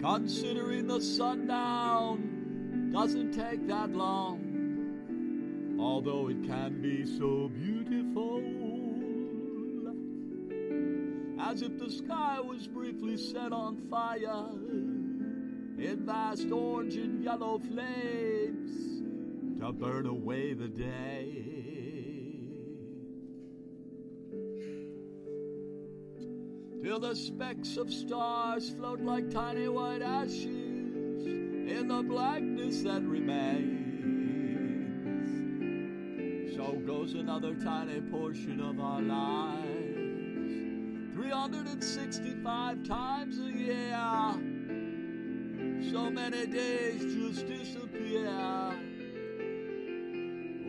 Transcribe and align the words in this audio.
Considering 0.00 0.86
the 0.86 1.00
sundown 1.00 2.90
doesn't 2.90 3.32
take 3.32 3.66
that 3.66 3.90
long, 3.90 5.76
although 5.78 6.28
it 6.28 6.42
can 6.46 6.80
be 6.80 7.04
so 7.04 7.50
beautiful. 7.50 8.42
As 11.38 11.60
if 11.60 11.78
the 11.78 11.90
sky 11.90 12.40
was 12.40 12.66
briefly 12.66 13.18
set 13.18 13.52
on 13.52 13.76
fire 13.90 14.48
in 15.78 16.04
vast 16.06 16.50
orange 16.50 16.96
and 16.96 17.22
yellow 17.22 17.58
flames 17.58 19.02
to 19.60 19.70
burn 19.72 20.06
away 20.06 20.54
the 20.54 20.68
day. 20.68 21.39
Till 26.82 26.98
the 26.98 27.14
specks 27.14 27.76
of 27.76 27.92
stars 27.92 28.70
float 28.70 29.02
like 29.02 29.30
tiny 29.30 29.68
white 29.68 30.00
ashes 30.00 30.46
in 31.26 31.88
the 31.88 32.02
blackness 32.02 32.82
that 32.82 33.02
remains. 33.02 33.80
So 36.56 36.72
goes 36.86 37.12
another 37.12 37.54
tiny 37.54 38.00
portion 38.00 38.60
of 38.60 38.80
our 38.80 39.02
lives, 39.02 39.94
365 41.14 42.82
times 42.84 43.38
a 43.38 43.52
year. 43.52 44.32
So 45.92 46.10
many 46.10 46.46
days 46.46 47.14
just 47.14 47.46
disappear 47.46 48.74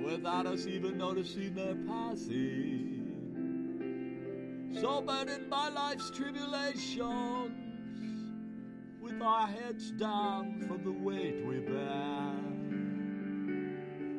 without 0.04 0.46
us 0.46 0.66
even 0.68 0.98
noticing 0.98 1.54
their 1.54 1.76
passing. 1.88 3.01
So 4.80 5.02
burdened 5.02 5.50
by 5.50 5.68
life's 5.70 6.10
tribulations, 6.10 7.52
with 9.02 9.22
our 9.22 9.48
heads 9.48 9.92
down 9.92 10.64
from 10.68 10.84
the 10.84 10.92
weight 10.92 11.46
we 11.46 11.60
bear, 11.60 12.34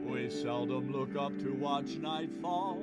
we 0.04 0.30
seldom 0.30 0.92
look 0.92 1.16
up 1.16 1.36
to 1.40 1.52
watch 1.54 1.96
night 1.96 2.30
fall 2.40 2.82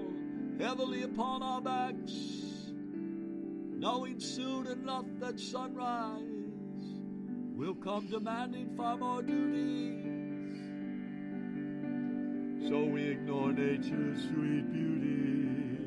heavily 0.59 1.03
upon 1.03 1.44
our 1.44 1.61
backs, 1.61 2.72
knowing 2.73 4.20
soon 4.20 4.67
enough 4.67 5.06
that 5.20 5.39
sunrise 5.39 6.23
will 7.56 7.76
come 7.76 8.08
demanding 8.08 8.76
far 8.76 8.98
more 8.98 9.22
duties. 9.22 10.58
So 12.67 12.83
we 12.83 13.04
ignore 13.04 13.54
nature's 13.54 14.22
sweet 14.23 14.72
beauty 14.73 15.78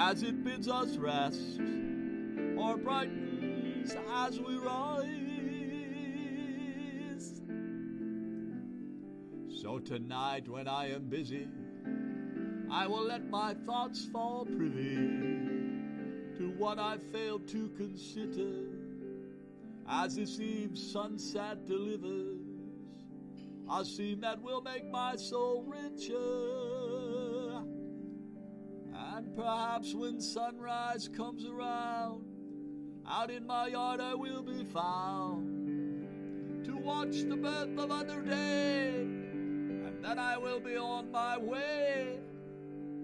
as 0.00 0.22
it 0.22 0.44
bids 0.44 0.68
us 0.68 0.96
rest 0.96 1.60
or 2.56 2.76
brightens 2.76 3.96
as 4.14 4.38
we 4.38 4.56
rise. 4.56 5.08
So 9.60 9.80
tonight, 9.80 10.48
when 10.48 10.68
I 10.68 10.92
am 10.92 11.08
busy, 11.08 11.48
I 12.70 12.86
will 12.86 13.06
let 13.06 13.28
my 13.28 13.54
thoughts 13.66 14.06
fall 14.12 14.44
privy 14.44 14.94
to 16.36 16.54
what 16.56 16.78
I 16.78 16.98
failed 17.12 17.48
to 17.48 17.68
consider 17.70 18.68
as 19.88 20.14
this 20.14 20.38
eve's 20.38 20.92
sunset 20.92 21.66
delivers 21.66 22.38
a 23.68 23.84
scene 23.84 24.20
that 24.20 24.40
will 24.40 24.60
make 24.62 24.88
my 24.90 25.16
soul 25.16 25.64
richer. 25.66 27.07
And 29.18 29.34
perhaps 29.34 29.94
when 29.94 30.20
sunrise 30.20 31.08
comes 31.08 31.44
around, 31.44 32.24
out 33.04 33.32
in 33.32 33.48
my 33.48 33.66
yard 33.66 34.00
I 34.00 34.14
will 34.14 34.44
be 34.44 34.62
found 34.62 36.64
to 36.64 36.76
watch 36.76 37.22
the 37.22 37.36
birth 37.36 37.76
of 37.76 37.90
another 37.90 38.22
day, 38.22 39.00
and 39.00 40.04
then 40.04 40.20
I 40.20 40.38
will 40.38 40.60
be 40.60 40.76
on 40.76 41.10
my 41.10 41.36
way 41.36 42.20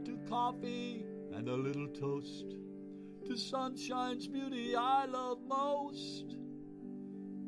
to 0.04 0.16
coffee 0.28 1.04
and 1.32 1.48
a 1.48 1.56
little 1.56 1.88
toast 1.88 2.54
to 3.26 3.36
sunshine's 3.36 4.28
beauty 4.28 4.76
I 4.76 5.06
love 5.06 5.40
most. 5.44 6.36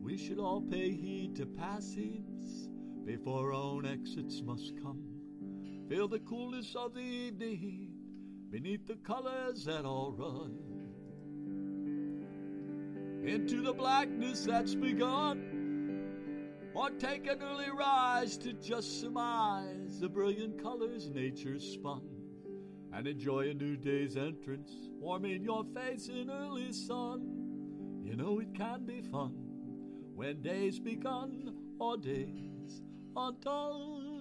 We 0.02 0.18
should 0.18 0.40
all 0.40 0.60
pay 0.60 0.90
heed 0.90 1.36
to 1.36 1.46
passings 1.46 2.68
before 3.04 3.52
our 3.52 3.52
own 3.52 3.86
exits 3.86 4.42
must 4.44 4.72
come. 4.82 5.04
Feel 5.88 6.08
the 6.08 6.18
coolness 6.18 6.74
of 6.74 6.94
the 6.94 7.00
evening 7.00 7.95
beneath 8.50 8.86
the 8.86 8.96
colors 8.96 9.64
that 9.64 9.84
all 9.84 10.12
run 10.12 10.58
into 13.26 13.60
the 13.60 13.72
blackness 13.72 14.44
that's 14.44 14.74
begun. 14.74 15.64
Or 16.74 16.90
take 16.90 17.26
an 17.26 17.42
early 17.42 17.70
rise 17.70 18.36
to 18.38 18.52
just 18.52 19.00
surmise 19.00 19.98
the 19.98 20.08
brilliant 20.08 20.62
colors 20.62 21.08
nature 21.08 21.58
spun 21.58 22.02
and 22.92 23.06
enjoy 23.06 23.50
a 23.50 23.54
new 23.54 23.76
day's 23.76 24.16
entrance, 24.16 24.70
warming 25.00 25.42
your 25.42 25.64
face 25.74 26.08
in 26.08 26.30
early 26.30 26.72
sun. 26.72 28.02
You 28.04 28.14
know 28.14 28.38
it 28.40 28.54
can 28.54 28.84
be 28.84 29.00
fun 29.02 29.34
when 30.14 30.42
days 30.42 30.78
begun 30.78 31.54
or 31.78 31.96
days 31.96 32.82
undone. 33.16 34.15